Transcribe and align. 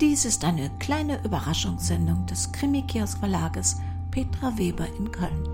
Dies 0.00 0.24
ist 0.24 0.44
eine 0.44 0.70
kleine 0.78 1.22
Überraschungssendung 1.24 2.24
des 2.26 2.52
Krimikiosk 2.52 3.18
Verlages 3.18 3.80
Petra 4.10 4.56
Weber 4.56 4.86
in 4.98 5.10
Köln. 5.10 5.48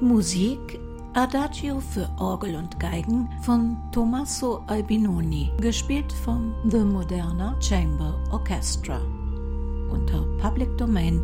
Musik 0.00 0.78
Adagio 1.14 1.80
für 1.80 2.08
Orgel 2.18 2.56
und 2.56 2.78
Geigen 2.78 3.30
von 3.40 3.78
Tommaso 3.90 4.62
Albinoni, 4.66 5.50
gespielt 5.58 6.12
vom 6.12 6.54
The 6.68 6.80
Moderna 6.80 7.56
Chamber 7.58 8.20
Orchestra. 8.30 9.00
Unter 9.90 10.26
Public 10.42 10.76
Domain 10.76 11.22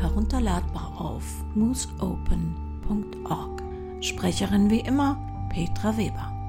herunterladbar 0.00 0.98
auf 0.98 1.44
mooseopen.org. 1.54 3.62
Sprecherin 4.00 4.70
wie 4.70 4.80
immer 4.80 5.18
Petra 5.50 5.94
Weber. 5.98 6.39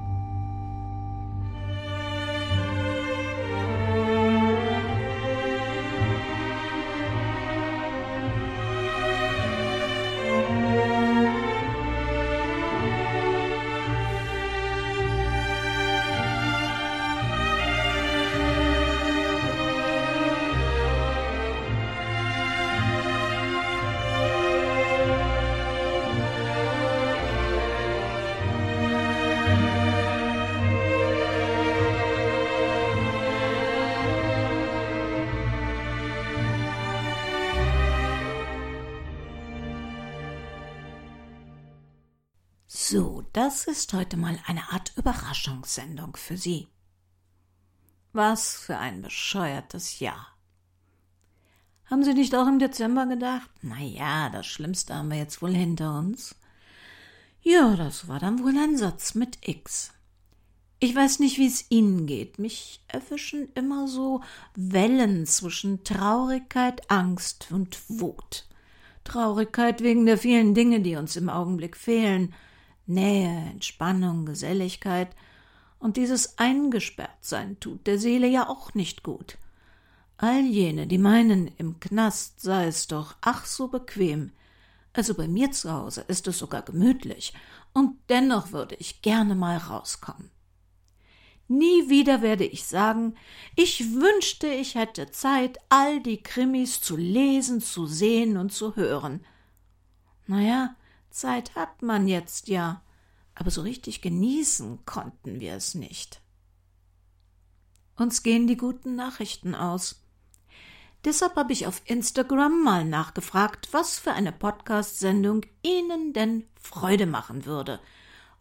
So, 42.92 43.24
das 43.32 43.64
ist 43.64 43.94
heute 43.94 44.18
mal 44.18 44.38
eine 44.46 44.70
Art 44.70 44.92
Überraschungssendung 44.98 46.14
für 46.14 46.36
Sie. 46.36 46.68
Was 48.12 48.54
für 48.54 48.76
ein 48.76 49.00
bescheuertes 49.00 49.98
Jahr. 49.98 50.36
Haben 51.86 52.04
Sie 52.04 52.12
nicht 52.12 52.34
auch 52.34 52.46
im 52.46 52.58
Dezember 52.58 53.06
gedacht? 53.06 53.48
Na 53.62 53.80
ja, 53.80 54.28
das 54.28 54.46
Schlimmste 54.46 54.94
haben 54.94 55.10
wir 55.10 55.16
jetzt 55.16 55.40
wohl 55.40 55.54
hinter 55.54 55.98
uns. 56.00 56.34
Ja, 57.40 57.76
das 57.76 58.08
war 58.08 58.18
dann 58.18 58.44
wohl 58.44 58.54
ein 58.58 58.76
Satz 58.76 59.14
mit 59.14 59.38
X. 59.40 59.94
Ich 60.78 60.94
weiß 60.94 61.20
nicht, 61.20 61.38
wie 61.38 61.46
es 61.46 61.70
Ihnen 61.70 62.06
geht. 62.06 62.38
Mich 62.38 62.84
erwischen 62.88 63.48
immer 63.54 63.88
so 63.88 64.20
Wellen 64.54 65.24
zwischen 65.24 65.82
Traurigkeit, 65.82 66.90
Angst 66.90 67.52
und 67.52 67.78
Wut. 67.88 68.46
Traurigkeit 69.02 69.80
wegen 69.80 70.04
der 70.04 70.18
vielen 70.18 70.54
Dinge, 70.54 70.80
die 70.80 70.96
uns 70.96 71.16
im 71.16 71.30
Augenblick 71.30 71.74
fehlen, 71.78 72.34
Nähe, 72.86 73.50
Entspannung, 73.50 74.26
Geselligkeit, 74.26 75.14
und 75.78 75.96
dieses 75.96 76.38
Eingesperrtsein 76.38 77.58
tut 77.58 77.86
der 77.86 77.98
Seele 77.98 78.28
ja 78.28 78.48
auch 78.48 78.74
nicht 78.74 79.02
gut. 79.02 79.36
All 80.16 80.42
jene, 80.42 80.86
die 80.86 80.98
meinen, 80.98 81.48
im 81.58 81.80
Knast 81.80 82.40
sei 82.40 82.66
es 82.66 82.86
doch 82.86 83.16
ach 83.20 83.46
so 83.46 83.68
bequem, 83.68 84.30
also 84.92 85.14
bei 85.14 85.26
mir 85.26 85.50
zu 85.50 85.72
Hause 85.72 86.04
ist 86.06 86.28
es 86.28 86.38
sogar 86.38 86.62
gemütlich, 86.62 87.32
und 87.72 87.96
dennoch 88.08 88.52
würde 88.52 88.76
ich 88.76 89.02
gerne 89.02 89.34
mal 89.34 89.56
rauskommen. 89.56 90.30
Nie 91.48 91.88
wieder 91.88 92.22
werde 92.22 92.44
ich 92.44 92.64
sagen, 92.64 93.14
ich 93.56 93.92
wünschte, 93.92 94.46
ich 94.46 94.74
hätte 94.74 95.10
Zeit, 95.10 95.58
all 95.68 96.00
die 96.00 96.22
Krimis 96.22 96.80
zu 96.80 96.96
lesen, 96.96 97.60
zu 97.60 97.86
sehen 97.86 98.36
und 98.36 98.52
zu 98.52 98.76
hören. 98.76 99.24
Na 100.26 100.40
ja, 100.40 100.76
Zeit 101.12 101.54
hat 101.54 101.82
man 101.82 102.08
jetzt 102.08 102.48
ja, 102.48 102.82
aber 103.34 103.50
so 103.50 103.62
richtig 103.62 104.02
genießen 104.02 104.84
konnten 104.84 105.40
wir 105.40 105.54
es 105.54 105.74
nicht. 105.74 106.20
Uns 107.96 108.22
gehen 108.22 108.46
die 108.46 108.56
guten 108.56 108.96
Nachrichten 108.96 109.54
aus. 109.54 110.02
Deshalb 111.04 111.36
habe 111.36 111.52
ich 111.52 111.66
auf 111.66 111.82
Instagram 111.84 112.62
mal 112.62 112.84
nachgefragt, 112.84 113.68
was 113.72 113.98
für 113.98 114.12
eine 114.12 114.32
Podcast-Sendung 114.32 115.42
Ihnen 115.62 116.12
denn 116.12 116.44
Freude 116.60 117.06
machen 117.06 117.44
würde, 117.44 117.80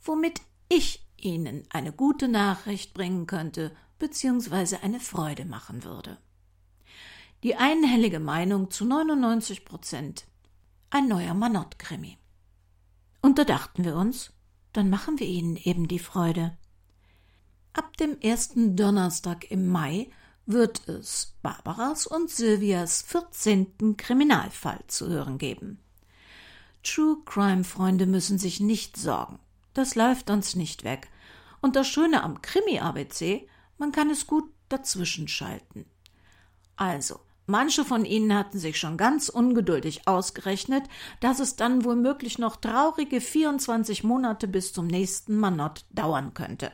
womit 0.03 0.42
ich 0.70 1.06
Ihnen 1.18 1.66
eine 1.70 1.92
gute 1.92 2.28
Nachricht 2.28 2.94
bringen 2.94 3.28
könnte, 3.28 3.76
beziehungsweise 4.00 4.84
eine 4.84 5.00
Freude 5.00 5.46
machen 5.46 5.84
würde. 5.84 6.18
Die 7.44 7.56
einhellige 7.56 8.20
Meinung 8.20 8.70
zu 8.70 8.86
99 8.86 9.66
Prozent. 9.66 10.26
Ein 10.92 11.08
neuer 11.08 11.34
Manott-Krimi. 11.34 12.21
Und 13.22 13.38
da 13.38 13.44
dachten 13.44 13.84
wir 13.84 13.96
uns, 13.96 14.32
dann 14.74 14.90
machen 14.90 15.20
wir 15.20 15.28
ihnen 15.28 15.56
eben 15.56 15.88
die 15.88 16.00
Freude. 16.00 16.58
Ab 17.74 17.96
dem 17.98 18.20
ersten 18.20 18.76
Donnerstag 18.76 19.50
im 19.52 19.68
Mai 19.68 20.09
wird 20.46 20.88
es 20.88 21.36
Barbaras 21.42 22.08
und 22.08 22.30
Silvias 22.30 23.02
vierzehnten 23.02 23.96
Kriminalfall 23.96 24.84
zu 24.88 25.08
hören 25.08 25.38
geben. 25.38 25.80
True 26.84 27.18
Crime 27.26 27.64
Freunde 27.64 28.08
müssen 28.08 28.40
sich 28.40 28.59
nicht 28.59 28.98
sorgen. 28.98 29.40
Das 29.74 29.96
läuft 29.96 30.30
uns 30.30 30.56
nicht 30.56 30.84
weg. 30.84 31.09
Und 31.62 31.76
das 31.76 31.88
Schöne 31.88 32.24
am 32.24 32.42
Krimi-ABC, 32.42 33.48
man 33.78 33.92
kann 33.92 34.09
es 34.09 34.26
gut 34.26 34.52
dazwischenschalten. 34.68 35.86
Also, 36.76 37.20
Manche 37.51 37.84
von 37.84 38.06
ihnen 38.06 38.34
hatten 38.34 38.59
sich 38.59 38.79
schon 38.79 38.95
ganz 38.95 39.28
ungeduldig 39.28 40.07
ausgerechnet, 40.07 40.85
dass 41.19 41.41
es 41.41 41.57
dann 41.57 41.84
womöglich 41.84 42.39
noch 42.39 42.56
traurige 42.56 43.19
24 43.19 44.06
Monate 44.06 44.47
bis 44.47 44.72
zum 44.72 44.88
nächsten 44.88 45.35
Manott 45.35 45.84
dauern 45.90 46.34
könnte, 46.34 46.72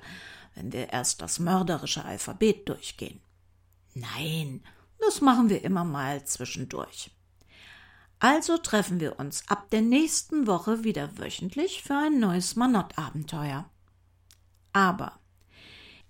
wenn 0.54 0.72
wir 0.72 0.94
erst 0.94 1.24
das 1.24 1.40
mörderische 1.40 2.06
Alphabet 2.06 2.70
durchgehen. 2.70 3.20
Nein, 3.96 4.64
das 5.00 5.20
machen 5.20 5.50
wir 5.50 5.64
immer 5.64 5.84
mal 5.84 6.24
zwischendurch. 6.26 7.10
Also 8.20 8.60
treffen 8.60 9.00
wir 9.00 9.18
uns 9.18 9.48
ab 9.48 9.72
der 9.72 9.82
nächsten 9.82 10.46
Woche 10.46 10.84
wieder 10.84 11.18
wöchentlich 11.18 11.82
für 11.82 11.96
ein 11.96 12.20
neues 12.20 12.56
Manott-Abenteuer. 12.56 13.68
Aber 14.74 15.20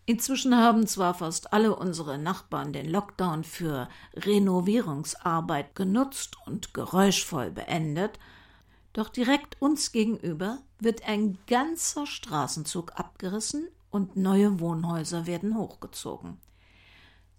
Inzwischen 0.10 0.56
haben 0.56 0.88
zwar 0.88 1.14
fast 1.14 1.52
alle 1.52 1.76
unsere 1.76 2.18
Nachbarn 2.18 2.72
den 2.72 2.90
Lockdown 2.90 3.44
für 3.44 3.90
Renovierungsarbeit 4.14 5.76
genutzt 5.76 6.38
und 6.46 6.74
geräuschvoll 6.74 7.52
beendet, 7.52 8.18
doch 8.94 9.10
direkt 9.10 9.62
uns 9.62 9.92
gegenüber 9.92 10.60
wird 10.80 11.06
ein 11.06 11.38
ganzer 11.48 12.08
Straßenzug 12.08 12.94
abgerissen 12.98 13.68
und 13.90 14.16
neue 14.16 14.62
Wohnhäuser 14.62 15.28
werden 15.28 15.58
hochgezogen. 15.58 16.38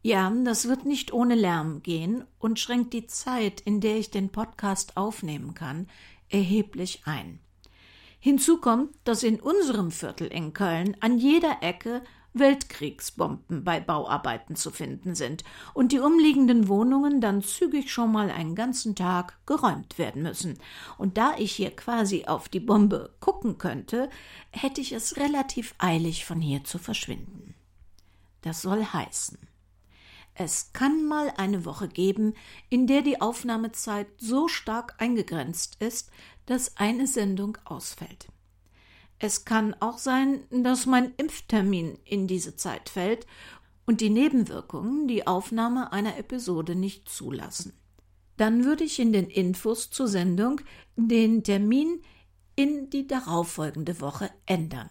Ja, 0.02 0.30
das 0.44 0.68
wird 0.68 0.84
nicht 0.84 1.14
ohne 1.14 1.36
Lärm 1.36 1.82
gehen 1.82 2.26
und 2.38 2.60
schränkt 2.60 2.92
die 2.92 3.06
Zeit, 3.06 3.62
in 3.62 3.80
der 3.80 3.96
ich 3.96 4.10
den 4.10 4.28
Podcast 4.28 4.98
aufnehmen 4.98 5.54
kann, 5.54 5.88
erheblich 6.28 7.00
ein. 7.06 7.40
Hinzu 8.20 8.58
kommt, 8.58 8.94
dass 9.04 9.22
in 9.22 9.40
unserem 9.40 9.90
Viertel 9.90 10.26
in 10.26 10.52
Köln 10.52 10.98
an 11.00 11.16
jeder 11.16 11.62
Ecke 11.62 12.02
Weltkriegsbomben 12.34 13.64
bei 13.64 13.80
Bauarbeiten 13.80 14.56
zu 14.56 14.70
finden 14.70 15.14
sind 15.14 15.44
und 15.74 15.92
die 15.92 15.98
umliegenden 15.98 16.68
Wohnungen 16.68 17.20
dann 17.20 17.42
zügig 17.42 17.92
schon 17.92 18.12
mal 18.12 18.30
einen 18.30 18.54
ganzen 18.54 18.94
Tag 18.94 19.38
geräumt 19.46 19.98
werden 19.98 20.22
müssen. 20.22 20.58
Und 20.98 21.18
da 21.18 21.34
ich 21.36 21.52
hier 21.52 21.74
quasi 21.74 22.26
auf 22.26 22.48
die 22.48 22.60
Bombe 22.60 23.14
gucken 23.20 23.58
könnte, 23.58 24.10
hätte 24.50 24.80
ich 24.80 24.92
es 24.92 25.16
relativ 25.16 25.74
eilig, 25.78 26.24
von 26.24 26.40
hier 26.40 26.64
zu 26.64 26.78
verschwinden. 26.78 27.54
Das 28.42 28.62
soll 28.62 28.84
heißen, 28.84 29.38
es 30.40 30.72
kann 30.72 31.04
mal 31.04 31.32
eine 31.36 31.64
Woche 31.64 31.88
geben, 31.88 32.34
in 32.68 32.86
der 32.86 33.02
die 33.02 33.20
Aufnahmezeit 33.20 34.06
so 34.18 34.46
stark 34.46 34.94
eingegrenzt 34.98 35.76
ist, 35.80 36.12
dass 36.46 36.76
eine 36.76 37.08
Sendung 37.08 37.58
ausfällt. 37.64 38.28
Es 39.18 39.44
kann 39.44 39.74
auch 39.80 39.98
sein, 39.98 40.44
dass 40.50 40.86
mein 40.86 41.12
Impftermin 41.16 41.98
in 42.04 42.26
diese 42.28 42.56
Zeit 42.56 42.88
fällt 42.88 43.26
und 43.86 44.00
die 44.00 44.10
Nebenwirkungen 44.10 45.08
die 45.08 45.26
Aufnahme 45.26 45.92
einer 45.92 46.18
Episode 46.18 46.74
nicht 46.74 47.08
zulassen. 47.08 47.72
Dann 48.36 48.64
würde 48.64 48.84
ich 48.84 49.00
in 49.00 49.12
den 49.12 49.28
Infos 49.28 49.90
zur 49.90 50.06
Sendung 50.06 50.60
den 50.94 51.42
Termin 51.42 52.02
in 52.54 52.90
die 52.90 53.06
darauffolgende 53.06 54.00
Woche 54.00 54.30
ändern. 54.46 54.90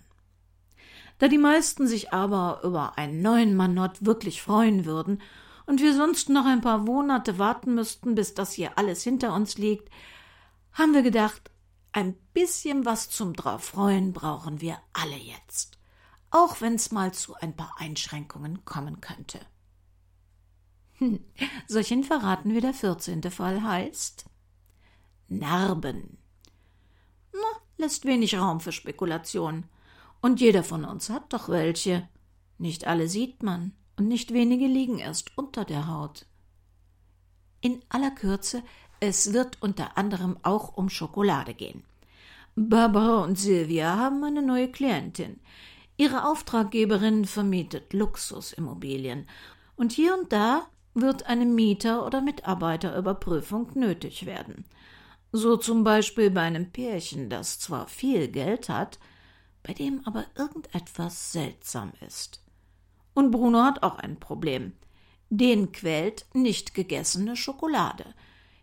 Da 1.20 1.28
die 1.28 1.38
meisten 1.38 1.88
sich 1.88 2.14
aber 2.14 2.62
über 2.64 2.98
einen 2.98 3.22
neuen 3.22 3.56
Manott 3.56 4.06
wirklich 4.06 4.42
freuen 4.42 4.86
würden 4.86 5.22
und 5.66 5.82
wir 5.82 5.94
sonst 5.94 6.30
noch 6.30 6.46
ein 6.46 6.62
paar 6.62 6.78
Monate 6.78 7.40
warten 7.40 7.76
müssten, 7.76 8.16
bis 8.16 8.34
das 8.34 8.54
hier 8.54 8.78
alles 8.78 9.04
hinter 9.04 9.34
uns 9.34 9.58
liegt, 9.58 9.90
haben 10.74 10.94
wir 10.94 11.02
gedacht, 11.02 11.50
ein 11.98 12.14
bisschen 12.32 12.86
was 12.86 13.10
zum 13.10 13.34
Draufreuen 13.34 14.14
brauchen 14.14 14.62
wir 14.62 14.78
alle 14.94 15.18
jetzt, 15.18 15.80
auch 16.30 16.62
wenn's 16.62 16.92
mal 16.92 17.12
zu 17.12 17.34
ein 17.34 17.56
paar 17.56 17.74
Einschränkungen 17.80 18.64
kommen 18.66 19.02
könnte. 19.02 19.40
Hm, 21.00 21.26
Ihnen 21.90 22.04
verraten, 22.04 22.54
wie 22.54 22.62
der 22.62 22.76
vierzehnte 22.76 23.32
Fall 23.32 23.64
heißt? 23.64 24.26
Narben. 25.28 26.20
Na, 27.34 27.62
lässt 27.78 28.06
wenig 28.06 28.38
Raum 28.38 28.60
für 28.60 28.72
Spekulation. 28.72 29.66
Und 30.22 30.40
jeder 30.40 30.64
von 30.64 30.86
uns 30.86 31.10
hat 31.10 31.34
doch 31.34 31.50
welche. 31.50 32.08
Nicht 32.60 32.86
alle 32.86 33.08
sieht 33.08 33.42
man, 33.42 33.76
und 33.96 34.08
nicht 34.08 34.34
wenige 34.34 34.68
liegen 34.68 35.00
erst 35.00 35.36
unter 35.36 35.66
der 35.66 35.88
Haut. 35.88 36.28
In 37.60 37.84
aller 37.90 38.12
Kürze, 38.12 38.62
es 39.00 39.34
wird 39.34 39.62
unter 39.62 39.98
anderem 39.98 40.38
auch 40.44 40.76
um 40.76 40.90
Schokolade 40.90 41.54
gehen. 41.54 41.84
Barbara 42.56 43.24
und 43.24 43.38
Silvia 43.38 43.98
haben 43.98 44.24
eine 44.24 44.42
neue 44.42 44.72
Klientin. 44.72 45.40
Ihre 45.98 46.26
Auftraggeberin 46.26 47.26
vermietet 47.26 47.94
Luxusimmobilien, 47.94 49.28
und 49.76 49.92
hier 49.92 50.18
und 50.18 50.34
da 50.34 50.68
wird 50.96 51.28
eine 51.28 51.46
Mieter- 51.46 52.06
oder 52.06 52.22
Mitarbeiterüberprüfung 52.22 53.70
nötig 53.76 54.26
werden. 54.26 54.66
So 55.32 55.58
zum 55.58 55.84
Beispiel 55.84 56.32
bei 56.32 56.42
einem 56.42 56.72
Pärchen, 56.72 57.30
das 57.30 57.60
zwar 57.60 57.88
viel 57.88 58.28
Geld 58.30 58.70
hat, 58.70 58.98
bei 59.62 59.74
dem 59.74 60.02
aber 60.06 60.26
irgendetwas 60.36 61.32
seltsam 61.32 61.92
ist. 62.08 62.42
Und 63.14 63.32
Bruno 63.32 63.64
hat 63.64 63.84
auch 63.84 64.00
ein 64.00 64.20
Problem. 64.20 64.74
Den 65.30 65.72
quält 65.72 66.26
nicht 66.34 66.74
gegessene 66.74 67.36
Schokolade, 67.36 68.06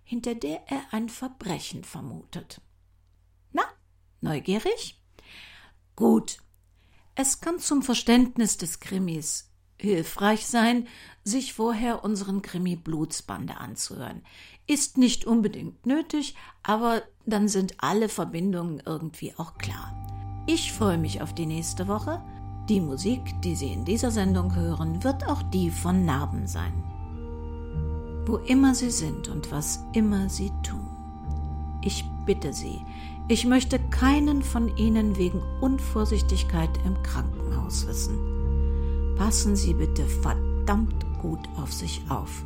hinter 0.04 0.34
der 0.34 0.62
er 0.70 0.82
ein 0.92 1.08
Verbrechen 1.08 1.82
vermutet. 1.82 2.60
Na, 3.52 3.64
neugierig? 4.20 5.00
Gut. 5.96 6.38
Es 7.16 7.40
kann 7.40 7.58
zum 7.58 7.82
Verständnis 7.82 8.56
des 8.58 8.80
Krimis 8.80 9.50
hilfreich 9.78 10.46
sein, 10.46 10.88
sich 11.24 11.52
vorher 11.52 12.04
unseren 12.04 12.42
Krimi 12.42 12.76
Blutsbande 12.76 13.56
anzuhören. 13.56 14.22
Ist 14.66 14.98
nicht 14.98 15.24
unbedingt 15.24 15.86
nötig, 15.86 16.34
aber 16.62 17.02
dann 17.26 17.48
sind 17.48 17.74
alle 17.78 18.08
Verbindungen 18.08 18.82
irgendwie 18.84 19.34
auch 19.36 19.58
klar. 19.58 20.44
Ich 20.46 20.72
freue 20.72 20.98
mich 20.98 21.22
auf 21.22 21.34
die 21.34 21.46
nächste 21.46 21.88
Woche. 21.88 22.22
Die 22.68 22.80
Musik, 22.80 23.20
die 23.42 23.54
Sie 23.54 23.72
in 23.72 23.84
dieser 23.84 24.10
Sendung 24.10 24.54
hören, 24.54 25.04
wird 25.04 25.26
auch 25.26 25.42
die 25.42 25.70
von 25.70 26.04
Narben 26.04 26.46
sein. 26.46 26.93
Wo 28.26 28.36
immer 28.36 28.74
Sie 28.74 28.90
sind 28.90 29.28
und 29.28 29.50
was 29.52 29.84
immer 29.92 30.28
Sie 30.28 30.50
tun. 30.62 30.86
Ich 31.82 32.04
bitte 32.24 32.52
Sie, 32.52 32.80
ich 33.28 33.44
möchte 33.44 33.78
keinen 33.78 34.42
von 34.42 34.74
Ihnen 34.76 35.16
wegen 35.16 35.42
Unvorsichtigkeit 35.60 36.70
im 36.84 37.02
Krankenhaus 37.02 37.86
wissen. 37.86 39.14
Passen 39.16 39.56
Sie 39.56 39.74
bitte 39.74 40.04
verdammt 40.04 41.04
gut 41.20 41.40
auf 41.56 41.72
sich 41.72 42.02
auf. 42.08 42.44